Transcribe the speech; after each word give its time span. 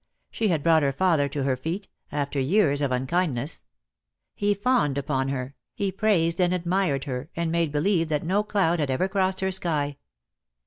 She 0.31 0.47
had 0.47 0.63
brought 0.63 0.81
her 0.81 0.91
father 0.91 1.29
to 1.29 1.43
her 1.43 1.55
feet, 1.55 1.87
after 2.11 2.39
years 2.39 2.81
of 2.81 2.91
un 2.91 3.05
kindness. 3.05 3.61
He 4.33 4.55
fawned 4.55 4.97
upon 4.97 5.27
her, 5.27 5.53
he 5.75 5.91
praised 5.91 6.39
and 6.41 6.55
admired 6.55 7.03
her, 7.03 7.29
and 7.35 7.51
made 7.51 7.71
believe 7.71 8.09
that 8.09 8.23
no 8.25 8.41
cloud 8.41 8.79
had 8.79 8.89
ever 8.89 9.07
crossed 9.07 9.41
her 9.41 9.51
sky. 9.51 9.97